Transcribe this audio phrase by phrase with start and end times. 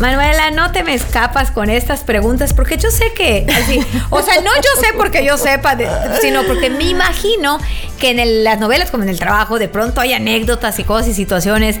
[0.00, 4.40] Manuela, no te me escapas con estas preguntas porque yo sé que, así, o sea,
[4.40, 5.88] no yo sé porque yo sepa, de-
[6.20, 7.58] sino porque me imagino
[8.00, 11.08] que en el- las novelas como en el trabajo de pronto hay anécdotas y cosas
[11.08, 11.76] y situaciones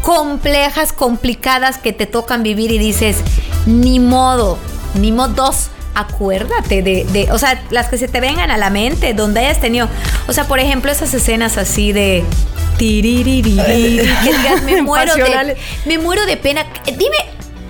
[0.00, 3.18] complejas, complicadas que te tocan vivir y dices,
[3.66, 4.58] ni modo,
[4.94, 5.68] ni modos.
[5.98, 9.60] Acuérdate de, de, o sea, las que se te vengan a la mente, donde hayas
[9.62, 9.88] tenido,
[10.28, 12.22] o sea, por ejemplo, esas escenas así de
[12.78, 15.56] que digas, me muero de,
[15.86, 16.66] me muero de pena.
[16.84, 17.16] Dime,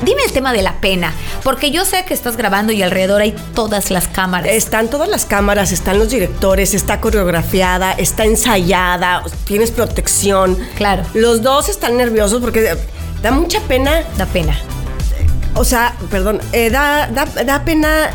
[0.02, 3.34] dime el tema de la pena, porque yo sé que estás grabando y alrededor hay
[3.55, 4.50] todas las cámaras.
[4.50, 10.59] Están todas las cámaras, están los directores, está coreografiada, está ensayada, tienes protección.
[10.77, 11.05] Claro.
[11.14, 12.77] Los dos están nerviosos porque
[13.22, 14.59] da mucha pena, da pena.
[15.55, 18.10] o sea, perdón, eh, da, da, da pena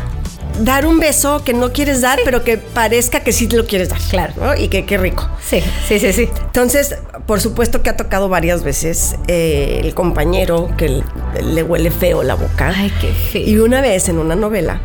[0.60, 4.00] dar un beso que no quieres dar, pero que parezca que sí lo quieres dar.
[4.10, 4.34] Claro.
[4.40, 4.54] ¿no?
[4.54, 5.28] Y que qué rico.
[5.44, 6.28] Sí, sí, sí, sí.
[6.46, 11.02] Entonces, por supuesto que ha tocado varias veces eh, el compañero que le,
[11.42, 12.72] le huele feo la boca.
[12.74, 13.46] Ay, qué feo.
[13.46, 14.80] Y una vez en una novela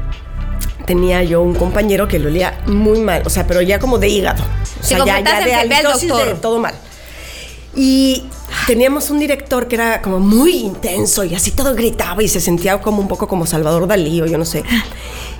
[0.85, 4.07] tenía yo un compañero que le olía muy mal, o sea, pero ya como de
[4.07, 4.43] hígado.
[4.79, 6.73] O sea, ya, ya de halitosis, de todo mal.
[7.75, 8.23] Y
[8.65, 12.81] teníamos un director que era como muy intenso y así todo gritaba y se sentía
[12.81, 14.63] como un poco como Salvador Dalí o yo no sé.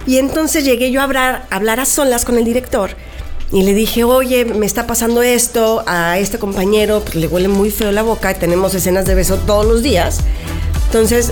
[0.08, 2.92] Y entonces llegué yo a hablar, a hablar a solas con el director
[3.52, 7.72] y le dije, oye, me está pasando esto a este compañero, pues le huele muy
[7.72, 10.20] feo la boca, tenemos escenas de beso todos los días.
[10.88, 11.32] Entonces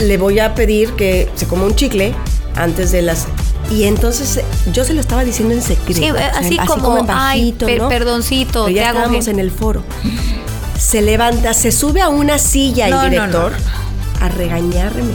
[0.00, 2.14] le voy a pedir que se coma un chicle
[2.54, 3.26] antes de las...
[3.70, 4.40] Y entonces
[4.72, 6.00] yo se lo estaba diciendo en secreto.
[6.00, 7.88] Sí, o sea, así como, en ay, bajito, per- ¿no?
[7.88, 9.82] perdoncito, Pero ya te estábamos en el foro.
[10.78, 13.52] Se levanta, se sube a una silla No, el no, director
[14.20, 15.12] a regañarme.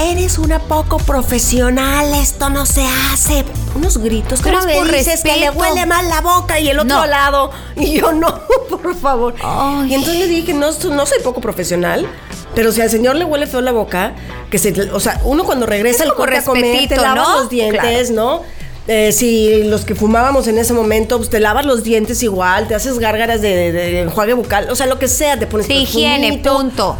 [0.00, 3.44] Eres una poco profesional, esto no se hace.
[3.74, 6.78] Unos gritos, Pero ¿cómo es por dices que le huele mal la boca y el
[6.78, 7.06] otro No.
[7.06, 7.50] lado?
[7.76, 9.34] Y yo, no, por favor.
[9.44, 9.90] Ay.
[9.90, 12.06] Y entonces le dije, no, no soy poco profesional,
[12.54, 14.14] pero si al señor le huele feo la boca,
[14.50, 17.38] que se, o sea, uno cuando regresa al como corte a comer, te lavas ¿no?
[17.40, 18.42] los dientes, ¿no?
[18.88, 22.74] Eh, si los que fumábamos en ese momento, pues te lavas los dientes igual, te
[22.74, 25.74] haces gárgaras de, de- de enjuague bucal, o sea, lo que sea, te pones Sí,
[25.74, 26.96] higiene, punto.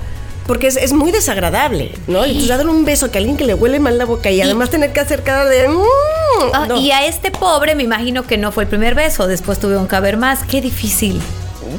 [0.46, 2.26] Porque es, es muy desagradable, ¿no?
[2.26, 4.40] Y entonces dar un beso a que alguien que le huele mal la boca y,
[4.40, 5.68] además tener que hacer cara de...
[5.68, 6.76] "Mm", no.
[6.80, 9.96] Y a este pobre me imagino que no fue el primer beso, después tuvieron que
[9.96, 10.42] haber más.
[10.42, 11.20] Qué difícil.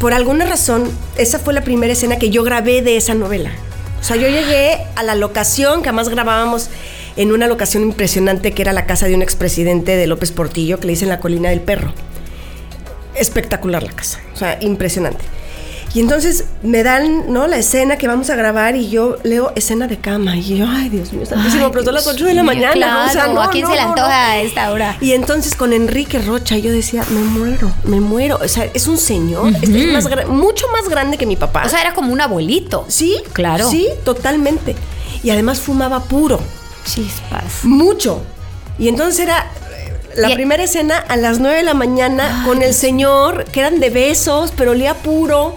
[0.02, 3.52] por alguna razón, esa fue la primera escena que yo grabé de esa novela.
[4.00, 6.70] O sea, yo llegué a la locación que además grabábamos
[7.18, 10.88] en una locación impresionante que era la casa de un expresidente de López Portillo, que
[10.88, 11.94] le dicen la colina del perro.
[13.14, 15.24] Espectacular la casa, o sea, impresionante.
[15.94, 17.48] Y entonces me dan, ¿no?
[17.48, 20.38] La escena que vamos a grabar y yo leo escena de cama.
[20.38, 22.94] Y yo, ay, Dios mío, santísimo, pero son las Dios 8 de la mañana.
[22.94, 23.00] ¿no?
[23.02, 24.32] O sea, claro, no, ¿a quién no, se le antoja no.
[24.32, 24.98] a esta hora?
[25.02, 28.40] Y entonces con Enrique Rocha yo decía, me muero, me muero.
[28.42, 31.64] O sea, es un señor, este es más mucho más grande que mi papá.
[31.66, 32.86] O sea, era como un abuelito.
[32.88, 33.70] sí, claro.
[33.70, 34.76] Sí, totalmente.
[35.24, 36.40] Y además fumaba puro,
[36.86, 37.64] Chispas.
[37.64, 38.22] mucho.
[38.80, 39.46] Y entonces era
[39.78, 43.60] eh, la Y- primera escena a las 9 de la mañana con el señor, que
[43.60, 45.56] eran de besos, pero olía puro.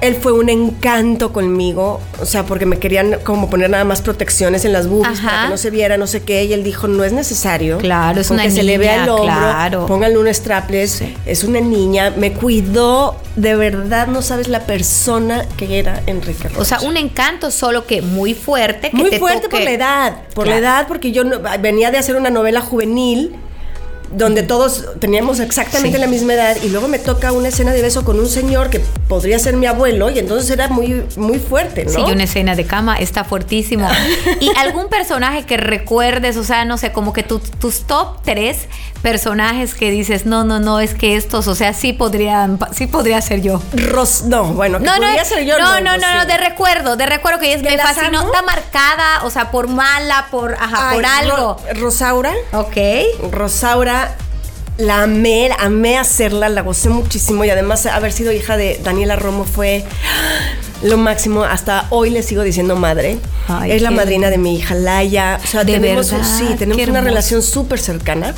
[0.00, 4.64] Él fue un encanto conmigo, o sea, porque me querían como poner nada más protecciones
[4.64, 7.04] en las boobies para que no se viera, no sé qué, y él dijo, no
[7.04, 7.78] es necesario.
[7.78, 9.86] Claro, es una que se le vea niña, el hombro, claro.
[9.86, 15.78] pónganle un strapless, es una niña, me cuidó, de verdad no sabes la persona que
[15.78, 16.60] era Enrique Rocha.
[16.60, 18.90] O sea, un encanto solo que muy fuerte.
[18.90, 21.90] Que Muy te fuerte toque- por la edad, por la edad, porque yo no- venía
[21.90, 23.34] de hacer una novela juvenil
[24.10, 26.00] donde todos teníamos exactamente Sí.
[26.00, 28.80] la misma edad y luego me toca una escena de beso con un señor que
[28.80, 31.90] podría ser mi abuelo y entonces era muy, muy fuerte, ¿no?
[31.92, 33.88] Sí, una escena de cama está fuertísimo.
[34.40, 36.36] ¿Y algún personaje que recuerdes?
[36.36, 38.66] O sea, no sé, como que tu- tus top tres
[39.02, 43.20] personajes que dices, no, no, no, es que estos, o sea, sí podrían, sí podría
[43.22, 43.62] ser yo.
[43.72, 45.58] Ros- no, bueno, que No, no, podría ser yo.
[45.58, 46.26] no, no, no, no, sí.
[46.26, 50.26] de recuerdo, de recuerdo que es, ¿Que me fascinó, está marcada, o sea, por mala,
[50.30, 51.36] por, ajá, Ay, por algo.
[51.36, 52.32] Ro- Rosaura.
[52.52, 52.76] Ok.
[53.30, 53.99] Rosaura,
[54.78, 59.44] la amé, amé hacerla, la gocé muchísimo y además haber sido hija de Daniela Romo
[59.44, 59.84] fue
[60.82, 61.44] lo máximo.
[61.44, 63.18] Hasta hoy le sigo diciendo madre.
[63.48, 65.38] Ay, es la madrina de mi hija Laia.
[65.42, 68.34] O sea, De tenemos, verdad, sí, tenemos una relación súper cercana.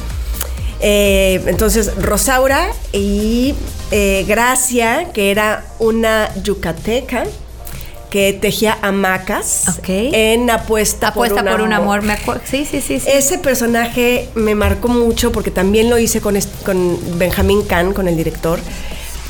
[0.81, 3.55] Eh, entonces, Rosaura y
[3.93, 7.25] eh, Gracia, que era una yucateca
[8.13, 9.89] que tejía hamacas Ok.
[9.89, 12.43] en apuesta, Apuesta por un amor, me acuerdo.
[12.45, 13.09] Sí, sí, sí, sí.
[13.11, 18.17] ese personaje me marcó mucho porque también lo hice con, con Benjamín Kahn, con el
[18.19, 18.61] director,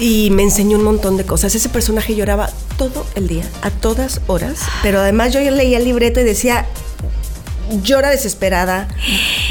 [0.01, 1.55] y me enseñó un montón de cosas.
[1.55, 6.19] Ese personaje lloraba todo el día, a todas horas, pero además yo leía el libreto
[6.19, 6.67] y decía,
[7.83, 8.89] llora desesperada,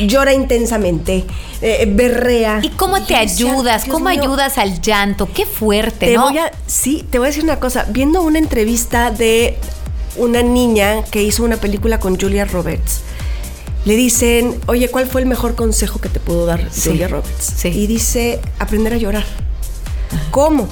[0.06, 1.26] llora intensamente,
[1.62, 2.60] eh, berrea.
[2.62, 3.84] ¿Y cómo te ayudas?
[3.86, 5.28] "Dios ¿Cómo mío, ayudas al llanto?
[5.34, 6.24] Qué fuerte, te ¿no?
[6.30, 7.86] voy a, sí, te voy a decir una cosa.
[7.90, 9.58] Viendo una entrevista de
[10.18, 13.02] una niña que hizo una película con Julia Roberts,
[13.86, 17.54] le dicen, oye, ¿cuál fue el mejor consejo que te pudo dar Sí, Julia Roberts?
[17.58, 17.70] sí.
[17.70, 19.24] Y dice, aprender a llorar.
[20.32, 20.68] ¿Cómo?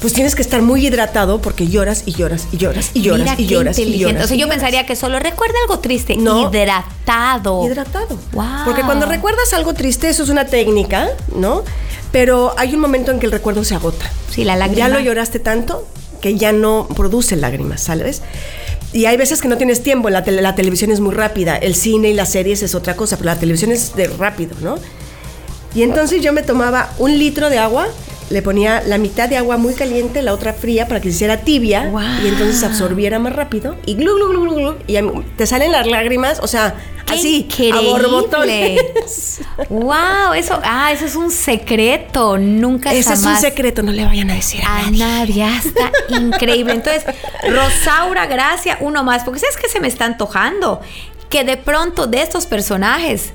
[0.00, 3.34] Pues tienes que estar muy hidratado porque lloras y lloras y lloras y lloras Mira
[3.36, 4.24] y lloras y lloras.
[4.26, 6.16] O sea, yo pensaría que solo recuerda algo triste.
[6.16, 6.48] No.
[6.48, 7.66] Hidratado.
[7.66, 8.06] Hidratado.
[8.32, 8.44] Wow.
[8.64, 11.64] Porque cuando recuerdas algo triste, eso es una técnica, ¿no?
[12.12, 14.08] Pero hay un momento en que el recuerdo se agota.
[14.30, 14.86] Sí, la lágrima.
[14.86, 15.84] Ya lo lloraste tanto
[16.20, 18.22] que ya no produce lágrimas, ¿sabes?
[18.92, 21.74] Y hay veces que no tienes tiempo, la, tele- la televisión es muy rápida, el
[21.74, 24.76] cine y las series es otra cosa, pero la televisión es de rápido, ¿no?
[25.74, 27.88] Y entonces yo me tomaba un litro de agua,
[28.30, 31.38] le ponía la mitad de agua muy caliente, la otra fría para que se hiciera
[31.38, 32.24] tibia Guau.
[32.24, 35.02] y entonces absorbiera más rápido y glu, glu, glu, glu, glu, y a
[35.36, 36.74] te salen las lágrimas, o sea,
[37.06, 37.80] ¡Qué así, a increíble!
[37.90, 39.40] borbotones.
[39.70, 42.36] wow, eso, ah, eso es un secreto.
[42.36, 44.98] Nunca Ese es un secreto, no le vayan a decir a, A nadie.
[44.98, 45.90] nadie, ah, está
[46.20, 46.74] increíble.
[46.74, 47.04] Entonces,
[47.48, 50.80] Rosaura, Gracia, uno más, porque sabes que se me está antojando
[51.30, 53.32] que de pronto de estos personajes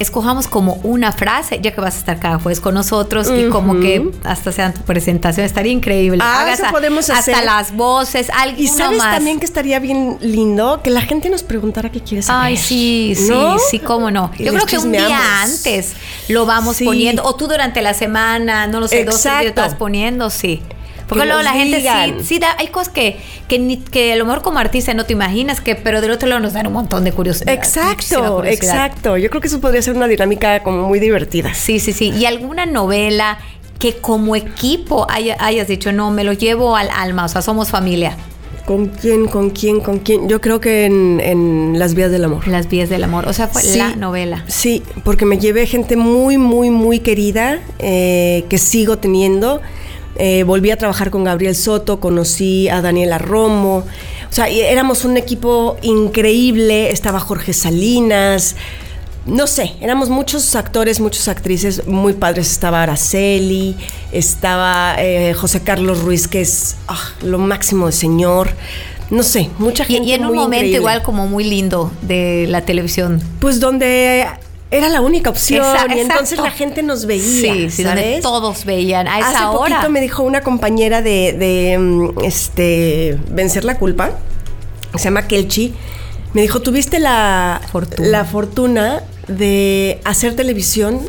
[0.00, 3.78] escojamos como una frase, ya que vas a estar cada jueves con nosotros y como
[3.80, 6.18] que hasta sea tu presentación, estaría increíble.
[6.20, 9.14] Ah, Hagas eso a- podemos hasta las voces, algo Y sabes más.
[9.14, 12.46] también que estaría bien lindo que la gente nos preguntara qué quieres saber.
[12.46, 13.56] Ay, sí, sí, ¿No?
[13.70, 14.32] sí, cómo no.
[14.38, 15.92] Yo creo que un día antes
[16.28, 16.84] lo vamos Sí.
[16.84, 19.60] poniendo, o tú durante la semana, no lo sé, dos tres días Exacto.
[19.62, 20.60] estás poniendo, sí.
[21.08, 22.14] Porque Que luego la gente digan.
[22.20, 23.18] sí, sí da, hay cosas que,
[23.48, 26.28] que, ni- que a lo mejor como artista no te imaginas, que, pero del otro
[26.28, 27.52] lado nos dan un montón de curiosidad.
[27.52, 28.52] Exacto, curiosidad.
[28.86, 29.16] exacto.
[29.18, 31.52] Yo creo que eso podría ser una dinámica como muy divertida.
[31.54, 32.10] Sí, sí, sí.
[32.10, 33.38] ¿Y alguna novela
[33.78, 37.68] que como equipo haya- hayas dicho, no, me lo llevo al alma, o sea, somos
[37.70, 38.16] familia?
[38.64, 40.26] ¿Con quién, con quién, con quién?
[40.26, 42.48] Yo creo que en, en Las Vías del Amor.
[42.48, 44.42] Las vías del amor, o sea, fue Sí, la novela.
[44.46, 49.60] Sí, porque me llevé gente muy, muy, muy querida eh, que sigo teniendo.
[50.16, 53.78] Eh, volví a trabajar con Gabriel Soto, conocí a Daniela Romo.
[53.78, 56.90] O sea, éramos un equipo increíble.
[56.90, 58.56] Estaba Jorge Salinas.
[59.26, 62.50] No sé, éramos muchos actores, muchas actrices muy padres.
[62.50, 63.74] Estaba Araceli,
[64.12, 68.50] estaba eh, José Carlos Ruiz, que es ah, lo máximo de señor.
[69.10, 70.08] No sé, mucha Y, gente.
[70.10, 70.78] y en un muy momento increíble.
[70.78, 73.22] igual como muy lindo de la televisión.
[73.40, 74.26] Pues donde
[74.74, 75.64] era la única opción
[75.94, 77.22] y entonces la gente nos veía.
[77.22, 78.20] Sí, sí, donde ¿sabes?
[78.22, 79.76] todos veían a esa Hace hora.
[79.76, 84.12] poquito me dijo una compañera de, de, mm, este Vencer la culpa,
[84.96, 85.74] se llama Kelchi.
[86.32, 88.08] Me dijo, ¿tuviste la Fortuna.
[88.08, 91.00] la fortuna de hacer televisión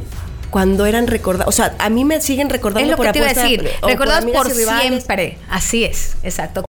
[0.51, 1.53] cuando eran recordados?
[1.53, 3.69] O sea, a mí me siguen recordando Es lo por que te iba a decir.
[3.81, 5.37] Recordados por siempre.
[5.49, 6.64] Así es, exacto.